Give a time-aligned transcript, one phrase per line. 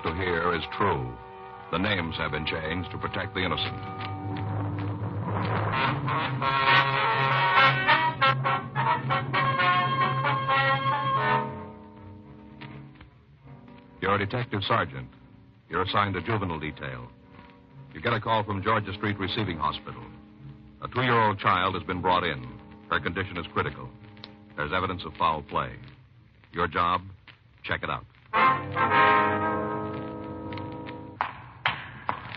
[0.00, 1.12] About to hear is true.
[1.72, 3.76] The names have been changed to protect the innocent.
[14.00, 15.08] You're a detective sergeant.
[15.68, 17.08] You're assigned to juvenile detail.
[17.94, 20.02] You get a call from Georgia Street Receiving Hospital.
[20.82, 22.46] A two year old child has been brought in.
[22.90, 23.88] Her condition is critical.
[24.56, 25.72] There's evidence of foul play.
[26.52, 27.02] Your job?
[27.62, 29.69] Check it out.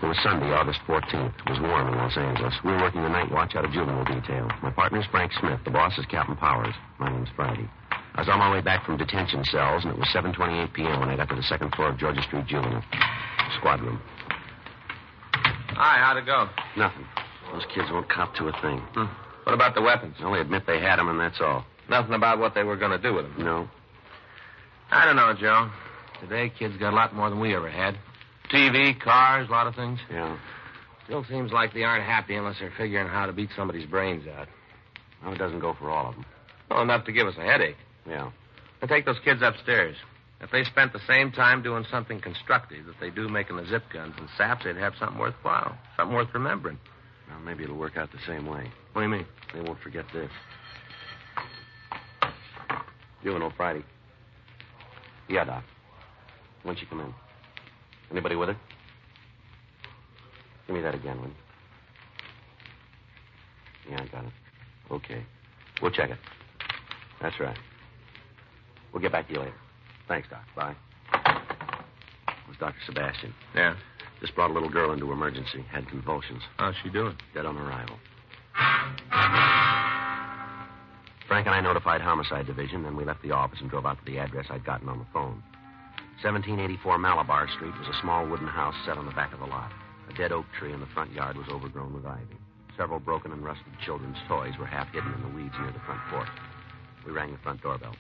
[0.02, 1.34] It was Sunday, August 14th.
[1.46, 2.54] It was warm in Los Angeles.
[2.64, 4.50] We were working the night watch out of juvenile detail.
[4.62, 5.60] My partner is Frank Smith.
[5.64, 6.76] The boss is Captain Powers.
[7.00, 7.70] My name's Friday.
[8.16, 11.00] I was on my way back from detention cells, and it was 7.28 p.m.
[11.00, 12.84] when I got to the second floor of Georgia Street Juvenile.
[13.58, 14.02] Squad room.
[15.34, 16.50] Hi, how'd it go?
[16.78, 17.06] Nothing.
[17.52, 18.80] Those kids won't cop to a thing.
[18.94, 19.06] Hmm.
[19.46, 20.16] What about the weapons?
[20.20, 21.66] They only admit they had them, and that's all.
[21.90, 23.36] Nothing about what they were going to do with them.
[23.40, 23.70] No.
[24.92, 25.70] I don't know, Joe.
[26.22, 27.98] Today, kids got a lot more than we ever had.
[28.54, 30.00] TV, cars, a lot of things.
[30.12, 30.38] Yeah.
[31.06, 34.48] Still seems like they aren't happy unless they're figuring how to beat somebody's brains out.
[35.24, 36.26] Well, it doesn't go for all of them.
[36.70, 37.78] Well, enough to give us a headache.
[38.08, 38.32] Yeah.
[38.82, 39.96] Now take those kids upstairs.
[40.40, 43.84] If they spent the same time doing something constructive that they do making the zip
[43.92, 46.78] guns and saps, they'd have something worthwhile, something worth remembering.
[47.30, 48.70] Well, maybe it'll work out the same way.
[48.92, 49.26] What do you mean?
[49.54, 50.30] They won't forget this.
[53.24, 53.84] Juvenile Friday.
[55.30, 55.64] Yeah, Doc.
[56.64, 57.14] When'd she come in?
[58.14, 58.58] Anybody with her?
[60.68, 61.34] Give me that again, will you?
[63.90, 64.32] Yeah, I got it.
[64.92, 65.26] Okay.
[65.82, 66.20] We'll check it.
[67.22, 67.58] That's right.
[68.94, 69.56] We'll get back to you later.
[70.08, 70.44] Thanks, Doc.
[70.56, 70.76] Bye.
[71.14, 72.78] It was Dr.
[72.86, 73.34] Sebastian.
[73.56, 73.76] Yeah.
[74.22, 75.66] Just brought a little girl into emergency.
[75.72, 76.44] Had convulsions.
[76.58, 77.18] How's she doing?
[77.34, 77.98] Dead on arrival.
[81.28, 84.06] Frank and I notified Homicide Division, then we left the office and drove out to
[84.06, 85.42] the address I'd gotten on the phone.
[86.24, 89.70] 1784 Malabar Street was a small wooden house set on the back of the lot.
[90.10, 92.38] A dead oak tree in the front yard was overgrown with ivy.
[92.78, 96.00] Several broken and rusted children's toys were half hidden in the weeds near the front
[96.10, 96.30] porch.
[97.06, 97.94] We rang the front doorbell.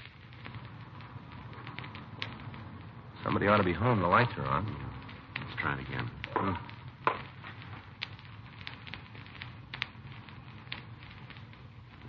[3.25, 3.99] Somebody ought to be home.
[3.99, 4.73] The lights are on.
[5.35, 6.09] Let's try it again.
[6.33, 6.53] Hmm.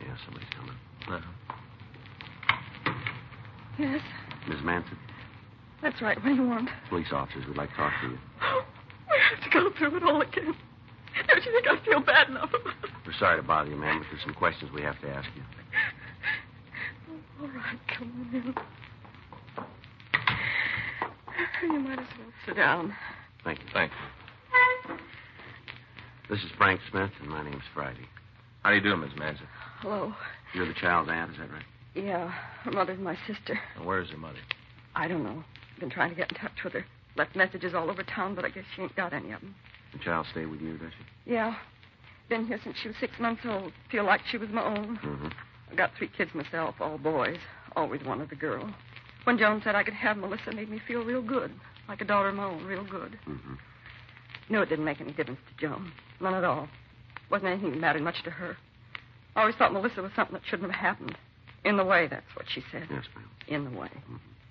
[0.01, 0.77] Yeah, somebody's coming.
[1.09, 1.31] Uh-huh.
[3.81, 4.01] Yes,
[4.49, 4.97] Miss Manson,
[5.95, 6.17] that's right.
[6.17, 6.69] What do you want?
[6.89, 8.19] police officers would like to talk to you.
[8.19, 10.57] We have to go through it all again.
[11.29, 12.91] Don't you think I feel bad enough about it?
[13.07, 15.43] We're sorry to bother you, ma'am, but there's some questions we have to ask you.
[17.41, 18.55] All right, come on in.
[21.63, 22.95] You might as well sit down.
[23.45, 23.67] Thank you.
[23.73, 23.95] Thanks.
[26.29, 28.09] This is Frank Smith, and my name's Friday.
[28.65, 29.47] How do you do, Miss Manson?
[29.81, 30.13] Hello.
[30.55, 31.65] You're the child's aunt, is that right?
[31.95, 32.29] Yeah,
[32.65, 33.59] her mother's my sister.
[33.77, 34.39] And where's her mother?
[34.97, 35.45] I don't know.
[35.81, 36.85] Been trying to get in touch with her.
[37.17, 39.55] Left messages all over town, but I guess she ain't got any of them.
[39.93, 41.33] The child stay with you, does she?
[41.33, 41.55] Yeah.
[42.29, 43.73] Been here since she was six months old.
[43.91, 44.99] Feel like she was my own.
[45.03, 45.29] Mm-hmm.
[45.71, 47.39] I got three kids myself, all boys.
[47.77, 48.73] Always wanted a girl.
[49.25, 51.53] When Joan said I could have Melissa, it made me feel real good.
[51.89, 53.19] Like a daughter of my own, real good.
[53.29, 53.55] Mm-hmm.
[54.51, 55.93] Knew it didn't make any difference to Joan.
[56.21, 56.69] None at all.
[57.31, 58.57] Wasn't anything that mattered much to her.
[59.37, 61.17] I always thought Melissa was something that shouldn't have happened.
[61.65, 62.87] In the way, that's what she said.
[62.91, 63.29] Yes, ma'am.
[63.49, 63.91] In the way.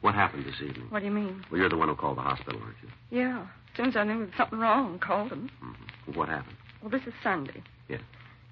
[0.04, 0.88] What happened this evening?
[0.90, 1.46] What do you mean?
[1.50, 2.90] Well, you're the one who called the hospital, aren't you?
[3.10, 3.40] Yeah.
[3.40, 5.50] As soon as I knew there was something wrong, called him.
[5.64, 6.20] Mm-hmm.
[6.20, 6.58] What happened?
[6.82, 7.64] Well, this is Sunday.
[7.88, 8.00] Yeah.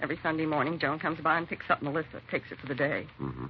[0.01, 3.05] Every Sunday morning, Joan comes by and picks up Melissa, takes her for the day.
[3.19, 3.47] Mm-hmm.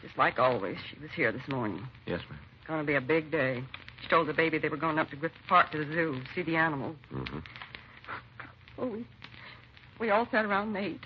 [0.00, 1.86] Just like always, she was here this morning.
[2.06, 2.38] Yes, ma'am.
[2.58, 3.62] It's going to be a big day.
[4.02, 6.42] She told the baby they were going up to Griffith Park to the zoo, see
[6.42, 6.96] the animals.
[7.12, 7.38] Mm-hmm.
[8.78, 9.06] Oh, we,
[10.00, 11.04] we all sat around and ate.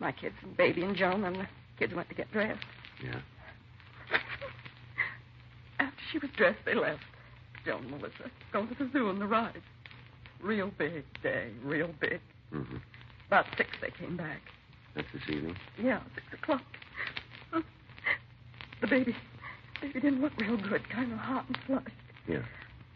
[0.00, 1.46] My kids and baby and Joan, and the
[1.78, 2.64] kids went to get dressed.
[3.04, 3.20] Yeah.
[6.12, 7.02] She was dressed, they left.
[7.64, 9.62] Joan Melissa going to the zoo and the ride.
[10.42, 12.20] Real big day, real big.
[12.52, 12.76] Mm-hmm.
[13.28, 14.40] About six, they came back.
[14.94, 15.56] That's this evening?
[15.82, 16.62] Yeah, six o'clock.
[18.82, 19.14] The baby,
[19.80, 21.88] baby didn't look real good, kind of hot and flushed.
[22.28, 22.42] Yeah.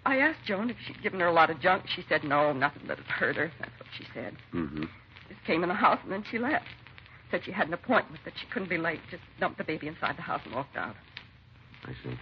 [0.05, 1.85] I asked Joan if she'd given her a lot of junk.
[1.95, 3.53] She said no, nothing that had hurt her.
[3.61, 4.37] That's what she said.
[4.53, 4.83] Mm-hmm.
[5.29, 6.67] Just came in the house and then she left.
[7.31, 9.01] Said she had an appointment, that she couldn't be late.
[9.11, 10.97] Just dumped the baby inside the house and walked out.
[11.85, 12.19] I see.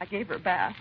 [0.00, 0.76] I gave her a bath.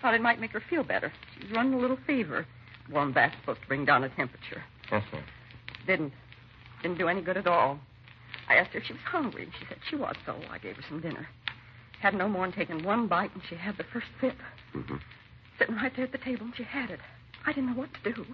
[0.00, 1.12] Thought it might make her feel better.
[1.38, 2.46] She's running a little fever.
[2.90, 4.62] Warm bath's supposed to bring down the temperature.
[4.90, 5.22] Yes, sir.
[5.86, 6.12] Didn't.
[6.82, 7.78] Didn't do any good at all.
[8.48, 10.76] I asked her if she was hungry, and she said she was, so I gave
[10.76, 11.28] her some dinner.
[12.00, 14.36] Had no more than taken one bite, and she had the first sip.
[14.74, 14.96] Mm-hmm.
[15.58, 17.00] Sitting right there at the table, and she had it.
[17.46, 18.24] I didn't know what to do.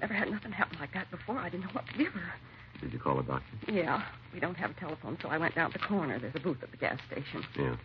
[0.00, 1.38] Never had nothing happen like that before.
[1.38, 2.32] I didn't know what to give her.
[2.80, 3.72] Did you call a doctor?
[3.72, 4.02] Yeah,
[4.34, 6.18] we don't have a telephone, so I went down to the corner.
[6.18, 7.42] There's a booth at the gas station.
[7.58, 7.76] Yeah.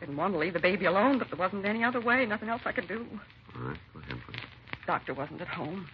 [0.00, 2.24] Didn't want to leave the baby alone, but there wasn't any other way.
[2.26, 3.06] Nothing else I could do.
[3.56, 3.78] All right.
[3.92, 4.40] Go ahead, please.
[4.86, 5.88] Doctor wasn't at home.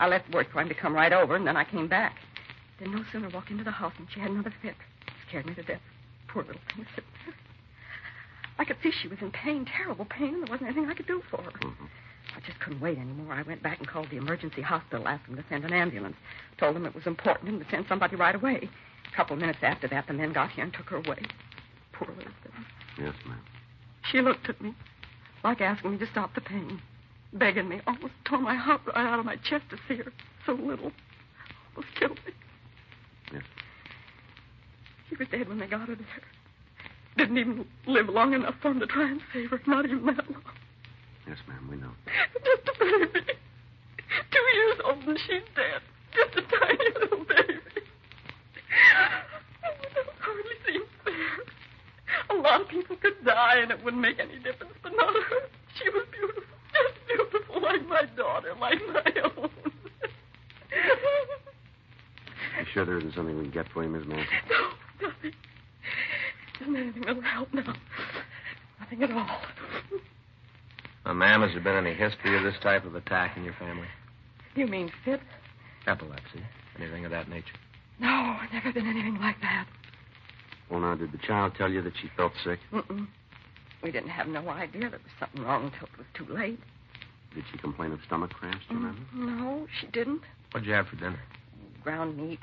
[0.00, 2.16] I left word for him to come right over, and then I came back.
[2.78, 4.74] Didn't no sooner walk into the house than she had another fit.
[5.28, 5.80] Scared me to death.
[6.28, 7.34] Poor little thing sitting there.
[8.58, 11.06] I could see she was in pain, terrible pain, and there wasn't anything I could
[11.06, 11.50] do for her.
[11.50, 11.84] Mm-hmm.
[12.36, 13.34] I just couldn't wait anymore.
[13.34, 16.16] I went back and called the emergency hospital, asked them to send an ambulance.
[16.58, 18.68] Told them it was important and to send somebody right away.
[19.12, 21.22] A couple of minutes after that, the men got here and took her away.
[21.92, 22.64] Poor little thing.
[22.98, 23.40] Yes, ma'am.
[24.10, 24.74] She looked at me,
[25.44, 26.80] like asking me to stop the pain,
[27.32, 30.12] begging me, almost tore my heart right out of my chest to see her
[30.44, 30.92] so little.
[31.76, 32.32] Almost killed me.
[33.32, 33.42] Yes.
[35.08, 36.06] She was dead when they got her there.
[37.16, 39.60] Didn't even live long enough for them to try and save her.
[39.66, 40.42] Not even that long.
[41.26, 41.68] Yes, ma'am.
[41.70, 41.90] We know.
[42.44, 43.26] Just a baby.
[44.30, 45.80] Two years old and she's dead.
[46.14, 47.82] Just a tiny little baby.
[49.64, 50.88] Oh, that hardly seems
[52.52, 52.56] fair.
[52.56, 55.40] A lot of people could die and it wouldn't make any difference, but not her.
[55.82, 56.42] She was beautiful.
[56.72, 59.50] Just beautiful like my daughter, like my own.
[62.58, 64.26] You sure there isn't something we can get for you, Miss Manson?
[64.50, 65.32] No, nothing.
[66.60, 67.74] Isn't anything that'll help now.
[68.80, 69.40] Nothing at all.
[71.04, 73.88] Now, ma'am, has there been any history of this type of attack in your family?
[74.54, 75.20] You mean fit?
[75.86, 76.44] Epilepsy?
[76.78, 77.56] Anything of that nature?
[77.98, 79.66] No, never been anything like that.
[80.72, 82.58] Well, now, did the child tell you that she felt sick?
[82.72, 83.06] Mm-mm.
[83.82, 86.58] We didn't have no idea there was something wrong until it was too late.
[87.34, 89.02] Did she complain of stomach cramps, do you remember?
[89.14, 90.22] Mm, no, she didn't.
[90.50, 91.20] What'd you have for dinner?
[91.84, 92.38] Ground meat,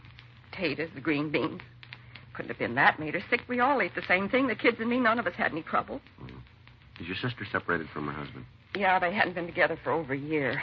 [0.52, 1.62] potatoes, the green beans.
[2.36, 3.42] Couldn't have been that made her sick.
[3.48, 4.46] We all ate the same thing.
[4.46, 6.00] The kids and me, none of us had any trouble.
[6.22, 6.30] Mm.
[7.02, 8.46] Is your sister separated from her husband?
[8.76, 10.62] Yeah, they hadn't been together for over a year.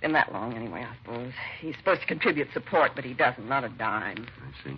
[0.00, 1.32] Been that long anyway, I suppose.
[1.60, 4.26] He's supposed to contribute support, but he doesn't, not a dime.
[4.40, 4.76] I see.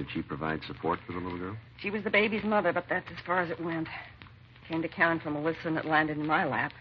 [0.00, 1.56] Did she provide support for the little girl?
[1.82, 3.86] She was the baby's mother, but that's as far as it went.
[4.66, 6.72] Came to town from Melissa and it landed in my lap.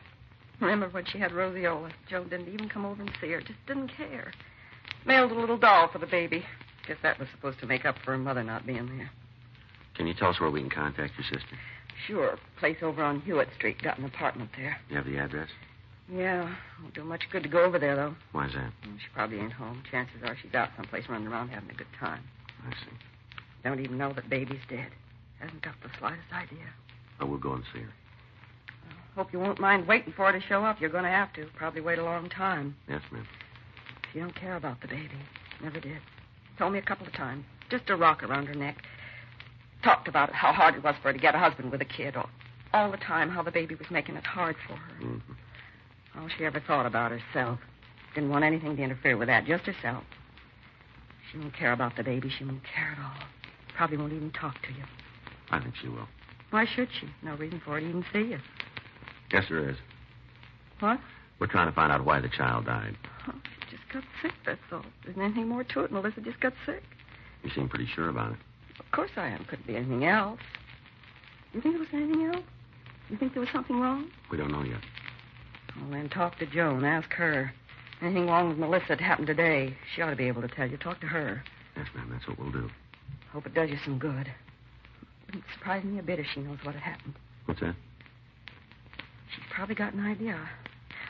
[0.61, 1.91] Remember when she had roseola?
[2.09, 3.41] Joe didn't even come over and see her.
[3.41, 4.31] Just didn't care.
[5.05, 6.45] Mailed a little doll for the baby.
[6.87, 9.11] Guess that was supposed to make up for her mother not being there.
[9.95, 11.57] Can you tell us where we can contact your sister?
[12.07, 12.37] Sure.
[12.57, 13.81] Place over on Hewitt Street.
[13.83, 14.77] Got an apartment there.
[14.89, 15.49] You have the address?
[16.09, 16.55] Yeah.
[16.81, 18.15] Won't do much good to go over there, though.
[18.31, 18.71] Why's that?
[18.85, 19.83] Well, She probably ain't home.
[19.91, 22.23] Chances are she's out someplace running around having a good time.
[22.65, 23.08] I see.
[23.63, 24.87] Don't even know that baby's dead.
[25.39, 26.65] Hasn't got the slightest idea.
[27.19, 27.93] I will go and see her.
[29.15, 30.79] Hope you won't mind waiting for her to show up.
[30.79, 31.47] You're going to have to.
[31.55, 32.75] Probably wait a long time.
[32.87, 33.27] Yes, ma'am.
[34.13, 35.09] She don't care about the baby.
[35.61, 35.99] Never did.
[36.57, 37.43] Told me a couple of times.
[37.69, 38.77] Just a rock around her neck.
[39.83, 41.85] Talked about it, how hard it was for her to get a husband with a
[41.85, 42.15] kid.
[42.15, 42.29] All,
[42.73, 45.03] all the time, how the baby was making it hard for her.
[45.03, 46.19] Mm-hmm.
[46.19, 47.59] All she ever thought about herself.
[48.15, 50.03] Didn't want anything to interfere with that, just herself.
[51.31, 52.29] She won't care about the baby.
[52.35, 53.27] She won't care at all.
[53.79, 54.83] Probably won't even talk to you.
[55.51, 56.09] I think she will.
[56.49, 57.07] Why should she?
[57.23, 58.39] No reason for her to even see you.
[59.31, 59.77] Yes, there is.
[60.81, 60.99] What?
[61.39, 62.97] We're trying to find out why the child died.
[63.29, 63.35] Oh,
[63.69, 64.83] she just got sick, that's all.
[65.03, 65.93] There isn't anything more to it.
[65.93, 66.83] Melissa just got sick.
[67.41, 68.37] You seem pretty sure about it.
[68.81, 69.45] Of course I am.
[69.45, 70.41] Couldn't be anything else.
[71.53, 72.43] You think there was anything else?
[73.09, 74.09] You think there was something wrong?
[74.29, 74.81] We don't know yet.
[75.79, 76.83] Well, then talk to Joan.
[76.83, 77.53] Ask her.
[78.01, 79.73] Anything wrong with Melissa that happened today?
[79.95, 80.75] She ought to be able to tell you.
[80.75, 81.45] Talk to her.
[81.77, 82.09] Yes, ma'am.
[82.11, 82.69] That's what we'll do.
[83.31, 84.31] Hope it does you some good.
[85.27, 87.13] Wouldn't surprise me a bit if she knows what had happened.
[87.45, 87.75] What's that?
[89.35, 90.39] She's probably got an idea.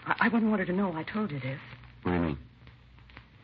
[0.06, 1.60] I, I wouldn't want her to know I told you this.
[2.04, 2.38] What do you mean?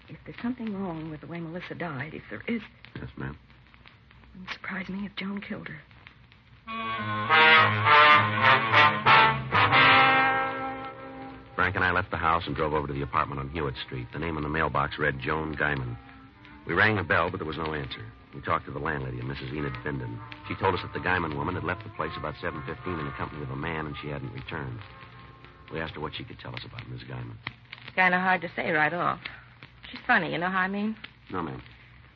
[0.10, 2.62] If there's something wrong with the way Melissa died, if there is,
[2.96, 3.38] Yes, ma'am.
[4.34, 5.80] wouldn't surprise me if Joan killed her.
[11.56, 14.08] Frank and I left the house and drove over to the apartment on Hewitt Street.
[14.12, 15.96] The name on the mailbox read Joan Guyman.
[16.68, 18.04] We rang the bell, but there was no answer.
[18.36, 19.54] We talked to the landlady, Mrs.
[19.54, 20.20] Enid Finden.
[20.48, 23.12] She told us that the Guyman woman had left the place about 7.15 in the
[23.12, 24.80] company of a man, and she hadn't returned.
[25.72, 27.38] We asked her what she could tell us about Miss Guyman.
[27.96, 29.20] Kind of hard to say right off.
[29.90, 30.98] She's funny, you know how I mean?
[31.32, 31.62] No, ma'am.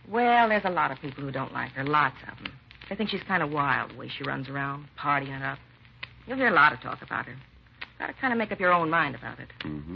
[0.09, 2.53] Well, there's a lot of people who don't like her, lots of them.
[2.89, 5.59] They think she's kind of wild, the way she runs around, partying it up.
[6.27, 7.35] You'll hear a lot of talk about her.
[7.97, 9.47] Got to kind of make up your own mind about it.
[9.63, 9.95] Mm-hmm.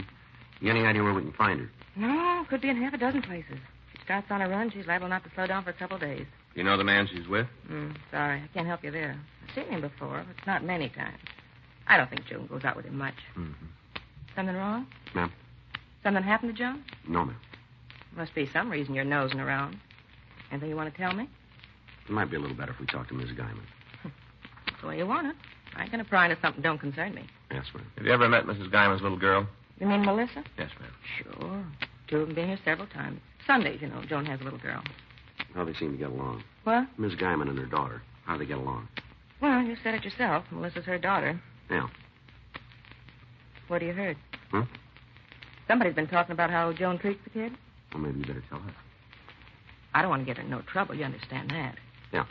[0.60, 1.70] You any idea where we can find her?
[1.96, 3.58] No, could be in half a dozen places.
[4.04, 6.26] Starts on a run, she's liable not to slow down for a couple days.
[6.54, 7.46] You know the man she's with?
[7.70, 9.18] Mm, sorry, I can't help you there.
[9.42, 11.18] I've seen him before, but not many times.
[11.86, 13.14] I don't think Joan goes out with him much.
[13.36, 13.66] Mm-hmm.
[14.36, 14.86] Something wrong?
[15.14, 15.32] Ma'am?
[16.02, 16.84] Something happened to Joan?
[17.08, 17.36] No, ma'am.
[18.16, 19.78] Must be some reason you're nosing around.
[20.50, 21.28] Anything you want to tell me?
[22.06, 23.64] It might be a little better if we talk to Miss Guyman.
[24.04, 25.36] That's the way you want it.
[25.74, 27.24] I ain't going to pry into something don't concern me.
[27.50, 27.86] Yes, ma'am.
[27.96, 28.70] Have you ever met Mrs.
[28.70, 29.46] Guyman's little girl?
[29.80, 30.44] You mean Melissa?
[30.58, 30.92] Yes, ma'am.
[31.18, 31.64] Sure.
[32.06, 33.20] Two of them been here several times.
[33.46, 34.82] Sundays, you know, Joan has a little girl.
[35.54, 36.42] How they seem to get along.
[36.64, 36.86] What?
[36.98, 38.02] Miss Guyman and her daughter.
[38.24, 38.88] How they get along.
[39.40, 40.44] Well, you said it yourself.
[40.50, 41.40] Melissa's her daughter.
[41.70, 41.88] Yeah.
[43.68, 44.16] What have you heard?
[44.50, 44.64] Huh?
[45.68, 47.52] Somebody's been talking about how Joan treats the kid.
[47.92, 48.74] Well, maybe you better tell her.
[49.94, 50.94] I don't want to get her in no trouble.
[50.94, 51.76] You understand that?
[52.12, 52.24] Yeah.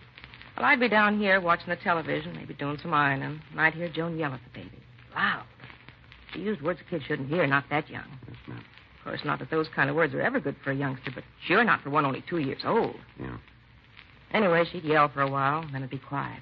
[0.57, 3.89] Well, I'd be down here watching the television, maybe doing some ironing, and I'd hear
[3.89, 4.77] Joan yell at the baby.
[5.15, 5.45] Loud.
[6.33, 8.07] She used words a kid shouldn't hear, not that young.
[9.13, 9.33] Yes, ma'am.
[9.33, 11.23] Of course, not that those kind of words are ever good for a youngster, but
[11.45, 12.95] sure not for one only two years old.
[13.19, 13.37] Yeah.
[14.31, 16.41] Anyway, she'd yell for a while, then it'd be quiet.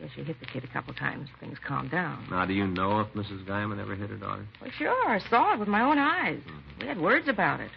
[0.00, 1.28] Guess she hit the kid a couple times.
[1.40, 2.26] Things calmed down.
[2.30, 3.44] Now, do you know if Mrs.
[3.44, 4.46] Guyman ever hit her daughter?
[4.60, 5.08] Well, sure.
[5.08, 6.40] I saw it with my own eyes.
[6.80, 7.70] We had words about it.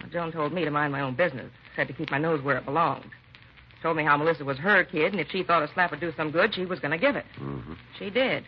[0.00, 1.50] Well, Joan told me to mind my own business.
[1.76, 3.10] Said to keep my nose where it belonged.
[3.82, 6.12] Told me how Melissa was her kid, and if she thought a slap would do
[6.16, 7.24] some good, she was going to give it.
[7.38, 7.72] Mm-hmm.
[7.98, 8.44] She did.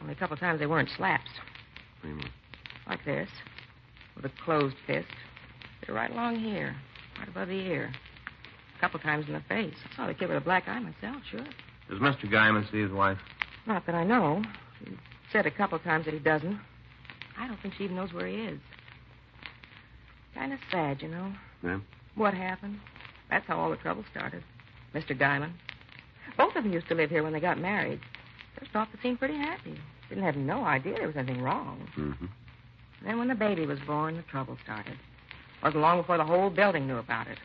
[0.00, 1.30] Only a couple times they weren't slaps.
[2.00, 2.30] What do you mean?
[3.06, 3.28] Like this.
[4.16, 5.08] With a closed fist.
[5.86, 6.74] They're right along here.
[7.18, 7.92] Right above the ear.
[8.76, 9.74] A couple times in the face.
[9.92, 11.44] I saw the kid with a black eye myself, sure.
[11.88, 12.30] Does Mr.
[12.30, 13.18] Guyman see his wife?
[13.66, 14.42] Not that I know.
[14.84, 14.92] He
[15.32, 16.58] said a couple times that he doesn't.
[17.38, 18.60] I don't think she even knows where he is.
[20.34, 21.32] Kind of sad, you know.
[21.62, 21.84] Ma'am?
[22.14, 22.78] What happened?
[23.28, 24.42] That's how all the trouble started.
[24.94, 25.18] Mr.
[25.18, 25.52] Guyman.
[26.36, 28.00] Both of them used to live here when they got married.
[28.58, 29.78] First off, they seemed pretty happy.
[30.08, 31.86] Didn't have no idea there was anything wrong.
[31.96, 32.26] Mm-hmm.
[33.04, 34.92] Then when the baby was born, the trouble started.
[34.92, 37.38] It Wasn't long before the whole building knew about it.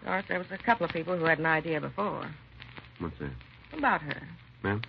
[0.00, 2.30] Of course, there was a couple of people who had an idea before.
[2.98, 3.30] What's that?
[3.76, 4.22] About her.
[4.62, 4.82] Ma'am?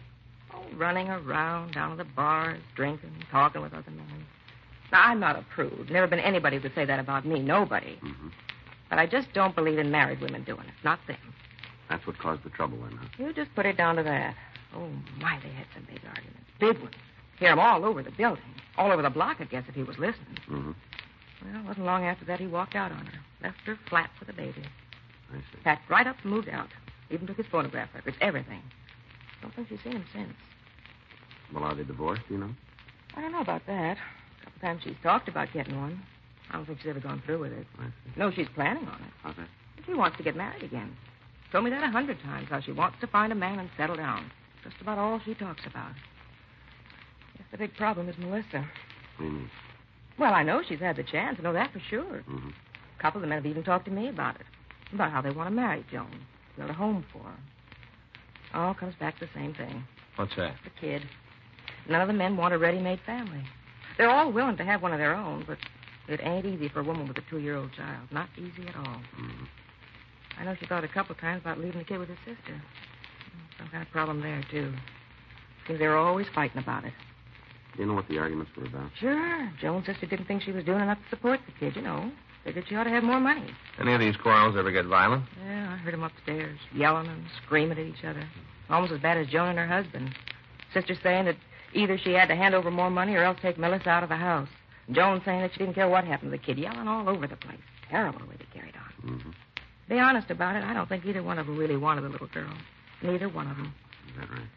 [0.54, 4.26] Oh, running around down to the bars, drinking, talking with other men.
[4.92, 5.90] Now, I'm not a prude.
[5.90, 7.40] Never been anybody who could say that about me.
[7.42, 7.98] Nobody.
[8.04, 8.28] Mm-hmm.
[8.90, 10.74] But I just don't believe in married women doing it.
[10.84, 11.18] Not them.
[11.90, 13.08] That's what caused the trouble then, huh?
[13.18, 14.36] You just put it down to that.
[14.76, 16.40] Oh, my, they had some big arguments.
[16.60, 16.96] Big ones.
[17.40, 18.44] Hear 'em all over the building.
[18.78, 20.38] All over the block, I guess, if he was listening.
[20.50, 20.72] Mm-hmm.
[21.44, 23.20] Well, it wasn't long after that he walked out on her.
[23.44, 24.64] Left her flat with the baby.
[25.32, 25.64] I see.
[25.64, 26.70] Packed right up and moved out.
[27.10, 28.62] Even took his phonograph records, everything.
[29.42, 30.34] Don't think she's seen him since.
[31.54, 32.52] Well, are they divorced, do you know?
[33.16, 33.98] I don't know about that.
[33.98, 36.02] A couple times she's talked about getting one.
[36.50, 37.66] I don't think she's ever gone through with it.
[37.80, 38.12] I see.
[38.18, 39.12] No, she's planning on it.
[39.24, 39.48] How's that?
[39.76, 40.96] But she wants to get married again.
[41.52, 43.98] Told me that a hundred times, how she wants to find a man and settle
[43.98, 44.32] down.
[44.64, 45.92] Just about all she talks about.
[47.52, 48.60] The big problem is Melissa.
[48.60, 48.68] What
[49.20, 49.50] do you mean?
[50.18, 51.38] Well, I know she's had the chance.
[51.40, 52.24] I know that for sure.
[52.30, 52.50] Mm-hmm.
[52.50, 54.46] A couple of the men have even talked to me about it.
[54.94, 56.12] About how they want to marry Joan.
[56.58, 57.38] Build a home for her.
[58.54, 59.84] All comes back to the same thing.
[60.18, 60.56] What's that?
[60.64, 61.02] The kid.
[61.90, 63.44] None of the men want a ready-made family.
[63.98, 65.58] They're all willing to have one of their own, but
[66.08, 68.08] it ain't easy for a woman with a two-year-old child.
[68.12, 69.02] Not easy at all.
[69.20, 69.44] Mm-hmm.
[70.40, 72.62] I know she thought a couple times about leaving the kid with his sister.
[73.58, 74.74] Some kind of problem there, too.
[75.68, 76.94] Seems they were always fighting about it.
[77.82, 78.92] You know what the arguments were about?
[79.00, 79.52] Sure.
[79.60, 82.12] Joan's sister didn't think she was doing enough to support the kid, you know.
[82.44, 83.44] Figured she ought to have more money.
[83.80, 85.24] Any of these quarrels ever get violent?
[85.44, 88.24] Yeah, I heard them upstairs, yelling and screaming at each other.
[88.70, 90.14] Almost as bad as Joan and her husband.
[90.76, 91.38] Sister saying that
[91.74, 94.16] either she had to hand over more money or else take Melissa out of the
[94.16, 94.50] house.
[94.92, 97.36] Joan saying that she didn't care what happened to the kid, yelling all over the
[97.36, 97.58] place.
[97.90, 99.12] Terrible the way they carried on.
[99.12, 99.30] Mm-hmm.
[99.90, 102.28] Be honest about it, I don't think either one of them really wanted the little
[102.28, 102.54] girl.
[103.02, 103.74] Neither one of them.
[104.08, 104.48] Is that right?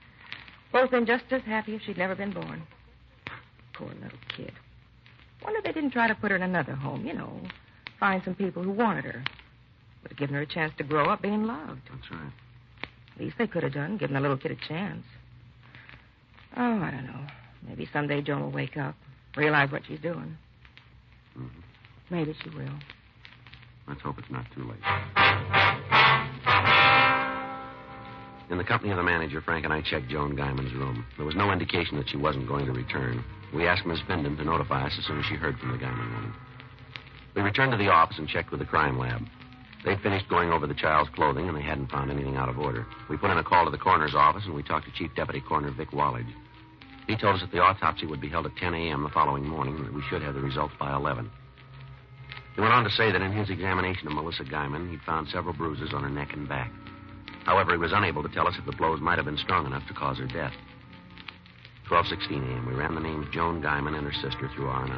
[0.75, 2.65] Both been just as happy if she'd never been born.
[3.75, 4.53] Poor little kid.
[5.43, 7.41] Wonder they didn't try to put her in another home, you know.
[8.01, 9.23] Find some people who wanted her.
[10.03, 11.81] Would have given her a chance to grow up being loved.
[11.91, 12.33] That's right.
[13.15, 15.05] At least they could have done, given the little kid a chance.
[16.57, 17.27] Oh, I don't know.
[17.67, 18.95] Maybe someday Joan will wake up,
[19.37, 20.37] realize what she's doing.
[21.39, 21.61] Mm-hmm.
[22.11, 22.79] Maybe she will.
[23.89, 24.79] Let's hope it's not too late.
[28.51, 31.07] In the company of the manager, Frank and I checked Joan Guyman's room.
[31.17, 33.25] There was no indication that she wasn't going to return.
[33.55, 36.13] We asked Miss Bindon to notify us as soon as she heard from the Guyman
[36.13, 36.35] woman.
[37.35, 39.23] We returned to the office and checked with the crime lab.
[39.85, 42.87] They'd finished going over the child's clothing, and they hadn't found anything out of order.
[43.09, 45.43] We put in a call to the coroner's office, and we talked to Chief Deputy
[45.47, 46.33] Coroner Vic Wallage.
[47.07, 49.03] He told us that the autopsy would be held at 10 a.m.
[49.03, 51.31] the following morning, and that we should have the results by 11.
[52.55, 55.55] He went on to say that in his examination of Melissa Guyman, he'd found several
[55.55, 56.71] bruises on her neck and back.
[57.45, 59.87] However, he was unable to tell us if the blows might have been strong enough
[59.89, 60.53] to cause her death.
[61.89, 62.67] 12:16 a.m.
[62.67, 64.89] We ran the names Joan Guyman and her sister through R&I.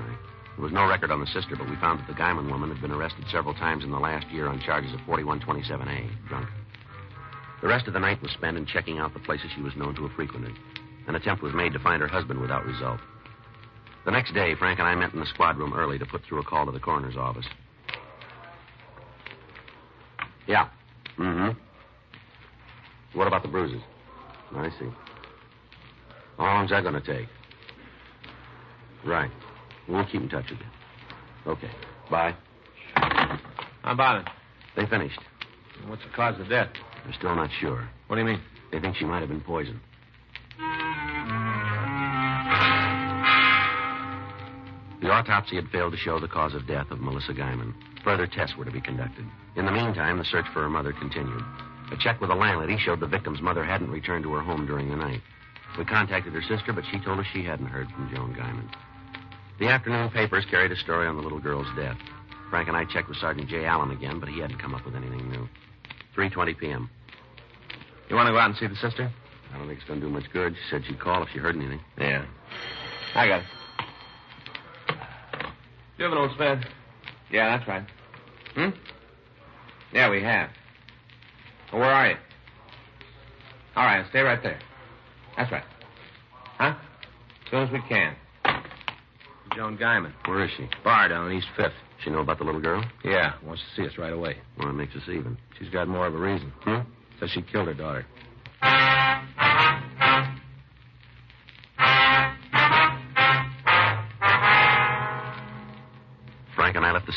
[0.56, 2.80] There was no record on the sister, but we found that the Guyman woman had
[2.80, 6.48] been arrested several times in the last year on charges of 4127A, drunk.
[7.60, 9.94] The rest of the night was spent in checking out the places she was known
[9.96, 10.54] to have frequented.
[11.08, 13.00] An attempt was made to find her husband without result.
[14.04, 16.40] The next day, Frank and I met in the squad room early to put through
[16.40, 17.46] a call to the coroner's office.
[20.46, 20.68] Yeah.
[21.18, 21.58] Mm-hmm.
[23.16, 23.80] What about the bruises?
[24.54, 24.90] I see.
[26.36, 27.26] How long's that going to take?
[29.06, 29.30] Right.
[29.88, 31.50] We'll keep in touch with you.
[31.52, 31.70] Okay.
[32.10, 32.34] Bye.
[32.94, 34.28] How about it?
[34.76, 35.18] They finished.
[35.86, 36.68] What's the cause of death?
[37.04, 37.88] They're still not sure.
[38.08, 38.42] What do you mean?
[38.70, 39.80] They think she might have been poisoned.
[45.00, 47.72] The autopsy had failed to show the cause of death of Melissa Guyman.
[48.04, 49.24] Further tests were to be conducted.
[49.56, 51.42] In the meantime, the search for her mother continued.
[51.92, 54.90] A check with the landlady showed the victim's mother hadn't returned to her home during
[54.90, 55.20] the night.
[55.78, 58.68] We contacted her sister, but she told us she hadn't heard from Joan Guyman.
[59.58, 61.96] The afternoon papers carried a story on the little girl's death.
[62.50, 63.64] Frank and I checked with Sergeant J.
[63.64, 65.48] Allen again, but he hadn't come up with anything new.
[66.16, 66.90] 3.20 p.m.
[68.08, 69.10] You want to go out and see the sister?
[69.52, 70.54] I don't think it's going to do much good.
[70.54, 71.80] She said she'd call if she heard anything.
[71.98, 72.24] Yeah.
[73.14, 73.46] I got it.
[75.98, 76.66] You have an old spade?
[77.30, 77.84] Yeah, that's right.
[78.54, 78.70] Hmm?
[79.92, 80.50] Yeah, we have.
[81.76, 82.16] Well, where are you?
[83.76, 84.58] All right, stay right there.
[85.36, 85.64] That's right.
[86.56, 86.74] Huh?
[87.44, 88.16] As soon as we can.
[89.54, 90.14] Joan Guyman.
[90.24, 90.70] Where is she?
[90.82, 91.74] Bar down on East Fifth.
[92.02, 92.82] She know about the little girl?
[93.04, 94.38] Yeah, wants to see us right away.
[94.58, 95.36] Well, it makes us even.
[95.58, 96.50] She's got more of a reason.
[96.60, 96.88] Hmm?
[97.20, 98.06] Says she killed her daughter.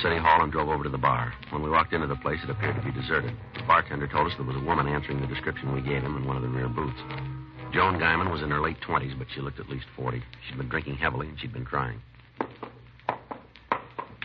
[0.02, 1.34] City hall and drove over to the bar.
[1.52, 3.34] When we walked into the place, it appeared to be deserted.
[3.56, 6.26] The bartender told us there was a woman answering the description we gave him in
[6.26, 7.00] one of the rear booths.
[7.74, 10.24] Joan Guyman was in her late 20s, but she looked at least 40.
[10.48, 12.02] She'd been drinking heavily, and she'd been crying.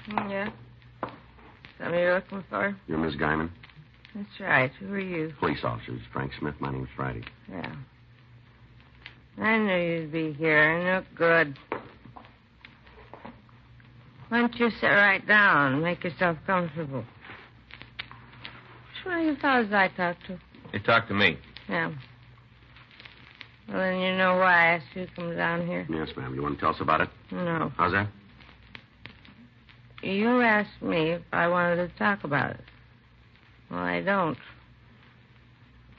[0.08, 0.50] Mm, Yeah.
[1.78, 2.76] Somebody you're looking for?
[2.86, 3.50] You're Miss Guyman?
[4.14, 4.70] That's right.
[4.80, 5.32] Who are you?
[5.40, 6.00] Police officers.
[6.12, 6.54] Frank Smith.
[6.60, 7.24] My name's Friday.
[7.50, 7.74] Yeah.
[9.38, 10.60] I knew you'd be here.
[10.60, 11.58] I look good.
[14.28, 17.00] Why don't you sit right down and make yourself comfortable?
[17.00, 20.38] Which one of you fellows I talked to?
[20.72, 21.38] You talk to me.
[21.68, 21.92] Yeah.
[23.68, 25.86] Well, then you know why I asked you to come down here.
[25.88, 26.34] Yes, ma'am.
[26.34, 27.08] You want to tell us about it?
[27.30, 27.72] No.
[27.76, 28.08] How's that?
[30.02, 32.60] You asked me if I wanted to talk about it.
[33.70, 34.36] Well, I don't.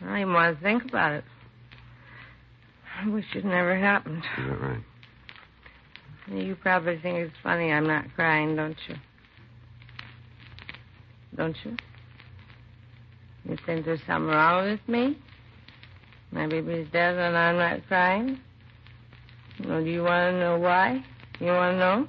[0.02, 1.24] I don't even want to think about it.
[3.02, 4.24] I wish it never happened.
[4.38, 4.84] Is that right?
[6.28, 8.96] You probably think it's funny I'm not crying, don't you?
[11.36, 11.78] Don't you?
[13.48, 15.18] You think there's something wrong with me?
[16.32, 18.40] My baby's dead and I'm not crying?
[19.66, 21.04] Well, do you want to know why?
[21.40, 22.08] You want to know?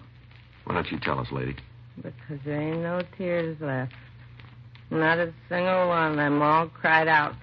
[0.64, 1.56] Why don't you tell us, lady?
[1.96, 3.92] Because there ain't no tears left.
[4.90, 6.18] Not a single one.
[6.18, 7.34] I'm all cried out.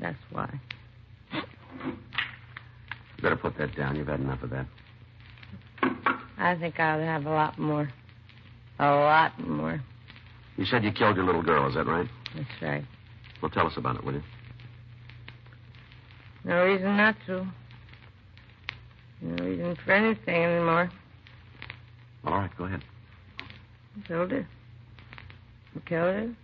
[0.00, 0.60] That's why.
[3.22, 3.94] You better put that down.
[3.94, 4.66] You've had enough of that.
[6.38, 7.88] I think I'll have a lot more.
[8.80, 9.80] A lot more.
[10.56, 11.68] You said you killed your little girl.
[11.68, 12.08] Is that right?
[12.34, 12.84] That's right.
[13.40, 14.22] Well, tell us about it, will you?
[16.44, 17.46] No reason not to.
[19.20, 20.90] No reason for anything anymore.
[22.24, 22.82] All right, go ahead.
[24.08, 24.48] Killed her.
[25.76, 26.34] I killed her.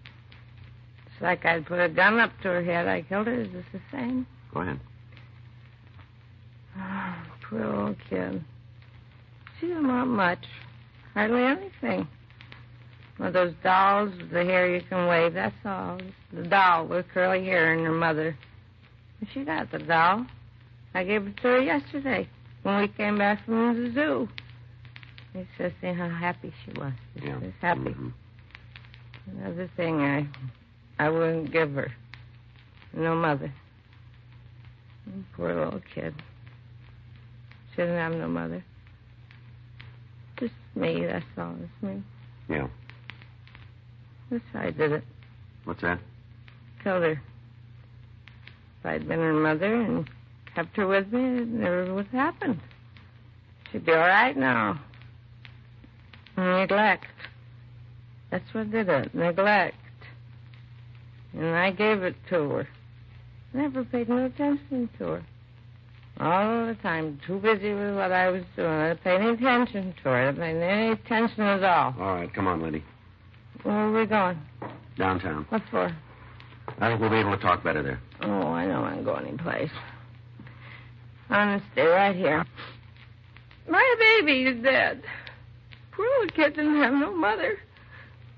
[1.07, 2.87] It's like I'd put a gun up to her head.
[2.87, 3.41] I killed her.
[3.41, 4.29] Is this the same?
[4.55, 4.79] Go ahead.
[7.49, 8.45] Poor old kid.
[9.59, 10.45] She didn't want much.
[11.15, 12.07] Hardly anything.
[13.17, 15.99] One of those dolls with the hair you can wave, that's all.
[16.33, 18.37] The doll with curly hair and her mother.
[19.21, 20.27] And she got the doll.
[20.95, 22.29] I gave it to her yesterday
[22.63, 24.29] when we came back from the zoo.
[25.35, 26.93] It's just seeing how happy she was.
[27.19, 27.39] She Yeah.
[27.39, 27.81] was happy.
[27.81, 28.13] Mhm.
[29.27, 30.27] Another thing I
[31.01, 31.93] I wouldn't give her.
[32.93, 33.53] No mother.
[35.35, 36.15] Poor little kid.
[37.79, 38.65] Doesn't have no mother.
[40.41, 41.55] Just me, that's all.
[41.63, 42.03] It's me.
[42.49, 42.67] Yeah.
[44.33, 45.05] That's how I did it.
[45.63, 46.01] What's that?
[46.83, 47.13] Killed her.
[48.81, 50.11] If I'd been her mother and
[50.57, 52.61] kept her with me, it never would have happened.
[53.71, 54.81] She'd be all right now.
[56.37, 57.07] Neglect.
[58.33, 59.15] That's what did it.
[59.15, 59.77] Neglect.
[61.33, 62.69] And I gave it to her.
[63.53, 65.25] Never paid no attention to her.
[66.21, 68.69] All the time, too busy with what I was doing.
[68.69, 70.17] I didn't pay any attention to her.
[70.17, 71.95] I didn't pay any attention at all.
[71.99, 72.83] All right, come on, Liddy.
[73.63, 74.39] Where are we going?
[74.97, 75.47] Downtown.
[75.49, 75.97] What for?
[76.81, 78.01] I think we'll be able to talk better there.
[78.23, 79.71] Oh, I don't want to go anyplace.
[81.31, 82.45] I'm going to stay right here.
[83.69, 85.03] My baby is dead.
[85.93, 87.59] Poor little kid didn't have no mother.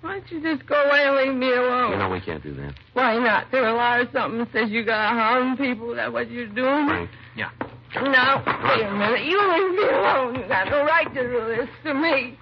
[0.01, 1.93] Why don't you just go away and leave me alone?
[1.93, 2.75] You know, we can't do that.
[2.95, 3.47] Why not?
[3.53, 5.91] There a law or something that says you gotta harm people.
[5.91, 6.89] Is that what you're doing?
[6.89, 7.11] Frank.
[7.37, 7.51] Yeah.
[7.95, 9.25] No, wait a minute.
[9.25, 10.35] You leave me alone.
[10.37, 12.39] You got no right to do this to me.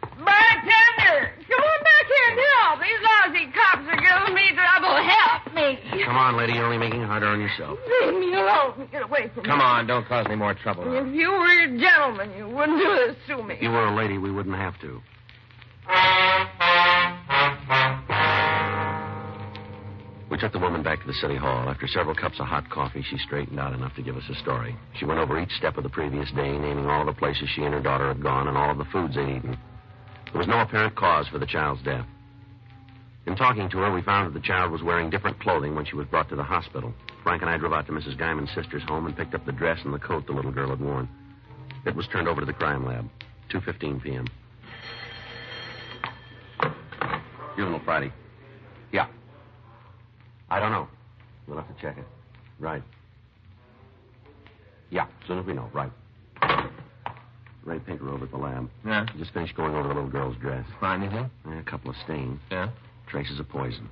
[0.00, 2.78] Bartender, come on back here and help.
[2.78, 4.94] These lousy cops are giving me trouble.
[5.02, 6.04] Help me.
[6.04, 6.52] Come on, lady.
[6.52, 7.78] You're only making it harder on yourself.
[8.02, 8.88] Leave me alone.
[8.92, 9.48] Get away from me.
[9.50, 10.84] Come on, don't cause any more trouble.
[10.86, 13.54] If you were a gentleman, you wouldn't do this to me.
[13.54, 15.00] If you were a lady, we wouldn't have to.
[20.30, 21.68] We took the woman back to the city hall.
[21.68, 24.74] After several cups of hot coffee, she straightened out enough to give us a story.
[24.98, 27.74] She went over each step of the previous day, naming all the places she and
[27.74, 29.58] her daughter had gone and all of the foods they'd eaten.
[30.32, 32.06] There was no apparent cause for the child's death.
[33.26, 35.96] In talking to her, we found that the child was wearing different clothing when she
[35.96, 36.92] was brought to the hospital.
[37.22, 38.18] Frank and I drove out to Mrs.
[38.18, 40.80] Guyman's sister's home and picked up the dress and the coat the little girl had
[40.80, 41.08] worn.
[41.86, 43.08] It was turned over to the crime lab.
[43.50, 44.26] 2.15 p.m.
[47.56, 48.12] Juvenile Friday.
[50.50, 50.56] Yeah.
[50.56, 50.88] I don't know.
[51.46, 52.04] We'll have to check it.
[52.58, 52.82] Right.
[54.90, 55.68] Yeah, as soon as we know.
[55.72, 55.90] Right.
[57.64, 58.68] Ray Pinker over at the lab.
[58.84, 59.06] Yeah.
[59.18, 60.66] Just finished going over the little girl's dress.
[60.80, 61.30] Find anything?
[61.48, 62.38] Eh, A couple of stains.
[62.50, 62.68] Yeah.
[63.08, 63.88] Traces of poison.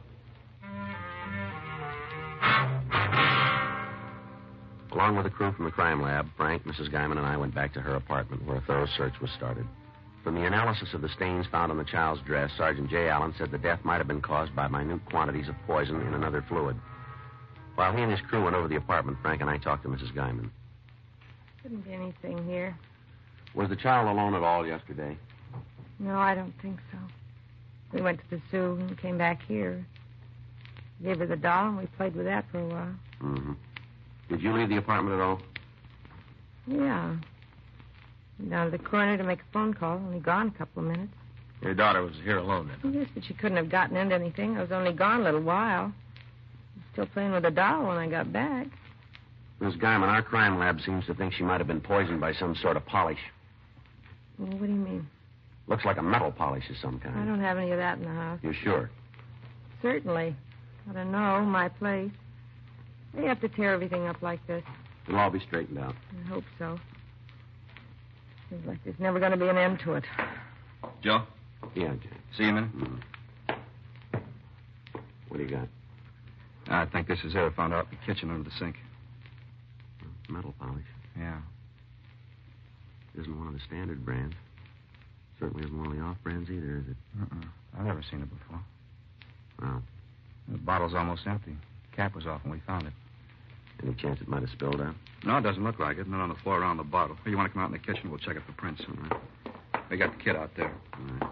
[4.93, 6.93] Along with the crew from the crime lab, Frank, Mrs.
[6.93, 9.67] Guyman, and I went back to her apartment where a thorough search was started.
[10.23, 13.09] From the analysis of the stains found on the child's dress, Sergeant J.
[13.09, 16.45] Allen said the death might have been caused by minute quantities of poison in another
[16.49, 16.77] fluid.
[17.75, 20.15] While he and his crew went over the apartment, Frank and I talked to Mrs.
[20.15, 20.51] Guyman.
[21.63, 22.77] Couldn't be anything here.
[23.55, 25.17] Was the child alone at all yesterday?
[25.99, 26.99] No, I don't think so.
[27.93, 29.85] We went to the zoo and came back here.
[31.03, 32.95] Gave her the doll, and we played with that for a while.
[33.23, 33.53] Mm-hmm.
[34.29, 35.41] Did you leave the apartment at all?
[36.67, 37.17] Yeah.
[38.43, 39.99] Went down to the corner to make a phone call.
[39.99, 41.13] Only gone a couple of minutes.
[41.61, 42.93] Your daughter was here alone then.
[42.93, 44.57] Yes, but she couldn't have gotten into anything.
[44.57, 45.93] I was only gone a little while.
[46.93, 48.67] Still playing with the doll when I got back.
[49.61, 52.57] Miss Guyman, our crime lab seems to think she might have been poisoned by some
[52.57, 53.21] sort of polish.
[54.41, 55.07] Well, what do you mean?
[55.69, 57.17] Looks like a metal polish of some kind.
[57.17, 58.41] I don't have any of that in the house.
[58.43, 58.91] You're sure?
[59.81, 60.35] Certainly.
[60.91, 61.43] I don't know.
[61.43, 62.11] My place.
[63.15, 64.65] They have to tear everything up like this.
[65.07, 65.95] It'll all be straightened out.
[66.25, 66.77] I hope so.
[68.53, 70.05] Seems like there's never going to be an end to it.
[71.03, 71.23] Joe,
[71.75, 72.11] Yeah, Jay.
[72.37, 72.71] see you a minute.
[72.77, 73.01] Mm.
[75.29, 75.69] What do you got?
[76.69, 77.39] I think this is it.
[77.39, 78.77] I found out in the kitchen under the sink.
[80.29, 80.85] Metal polish.
[81.19, 81.39] Yeah.
[83.19, 84.35] Isn't one of the standard brands.
[85.41, 86.97] Certainly isn't one of the off brands either, is it?
[87.23, 87.47] Uh-uh.
[87.79, 88.61] I've never seen it before.
[89.63, 89.83] Well,
[90.49, 91.57] The bottle's almost empty.
[91.97, 92.93] Cap was off when we found it.
[93.83, 94.95] Any chance it might have spilled out?
[95.25, 96.09] No, it doesn't look like it.
[96.09, 97.17] Not on the floor around the bottle.
[97.27, 98.11] You want to come out in the kitchen?
[98.11, 98.83] We'll check it for prints.
[99.91, 100.73] They got the kid out there.
[100.95, 101.31] All right.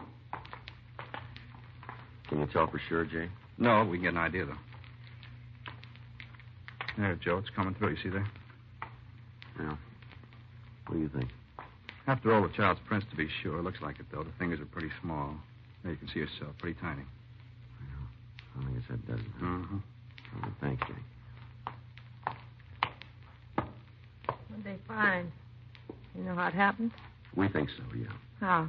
[2.29, 3.29] Can you tell for sure, Jay?
[3.59, 4.55] No, we can get an idea, though.
[6.97, 7.91] There, Joe, it's coming through.
[7.91, 8.27] You see there?
[9.59, 9.77] Yeah.
[10.87, 11.31] What do you think?
[12.07, 13.59] After all the child's prints, to be sure.
[13.59, 14.23] It looks like it, though.
[14.23, 15.35] The fingers are pretty small.
[15.83, 16.57] There, you can see yourself.
[16.59, 17.03] Pretty tiny.
[18.59, 19.43] I guess that does it.
[19.43, 19.77] Mm-hmm.
[19.77, 20.95] All right, thanks, Jay.
[24.61, 25.33] What'd they find?
[26.15, 26.91] You know how it happened?
[27.35, 28.09] We think so, yeah.
[28.41, 28.69] How?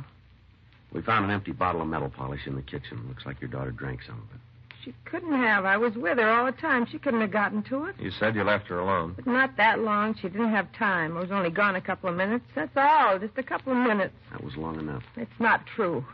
[0.94, 3.06] We found an empty bottle of metal polish in the kitchen.
[3.10, 4.42] Looks like your daughter drank some of it.
[4.86, 5.66] She couldn't have.
[5.66, 6.88] I was with her all the time.
[6.90, 7.96] She couldn't have gotten to it.
[8.00, 9.14] You said you left her alone.
[9.16, 10.16] But not that long.
[10.16, 11.18] She didn't have time.
[11.18, 12.46] I was only gone a couple of minutes.
[12.56, 13.20] That's all.
[13.20, 14.14] Just a couple of minutes.
[14.32, 15.04] That was long enough.
[15.18, 16.06] It's not true.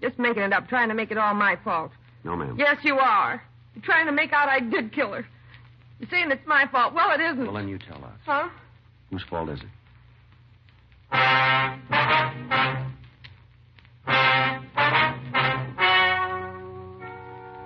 [0.00, 1.90] Just making it up, trying to make it all my fault.
[2.22, 2.56] No, ma'am.
[2.58, 3.42] Yes, you are.
[3.74, 5.26] You're trying to make out I did kill her.
[5.98, 6.94] You're saying it's my fault.
[6.94, 7.44] Well, it isn't.
[7.44, 8.18] Well, then you tell us.
[8.24, 8.48] Huh?
[9.14, 9.66] Whose fault is it?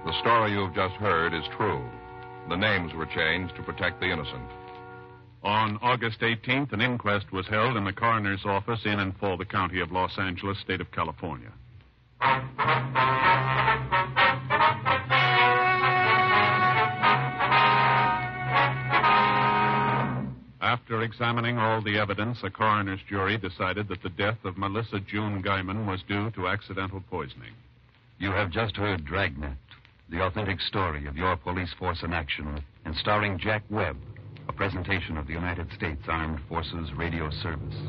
[0.04, 1.82] The story you have just heard is true.
[2.50, 4.50] The names were changed to protect the innocent.
[5.42, 9.46] On August 18th, an inquest was held in the coroner's office in and for the
[9.46, 11.52] county of Los Angeles, state of California.
[20.68, 25.42] After examining all the evidence, a coroner's jury decided that the death of Melissa June
[25.42, 27.54] Guyman was due to accidental poisoning.
[28.18, 29.56] You have just heard Dragnet,
[30.10, 33.96] the authentic story of your police force in action, and starring Jack Webb,
[34.46, 37.88] a presentation of the United States Armed Forces Radio Service.